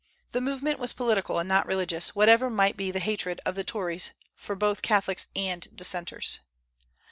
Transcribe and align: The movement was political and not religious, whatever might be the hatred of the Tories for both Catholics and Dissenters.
The 0.31 0.41
movement 0.41 0.79
was 0.79 0.93
political 0.93 1.37
and 1.37 1.47
not 1.47 1.67
religious, 1.67 2.15
whatever 2.15 2.49
might 2.49 2.75
be 2.75 2.89
the 2.89 2.97
hatred 2.99 3.39
of 3.45 3.53
the 3.53 3.63
Tories 3.63 4.09
for 4.33 4.55
both 4.55 4.81
Catholics 4.81 5.27
and 5.35 5.67
Dissenters. 5.77 6.39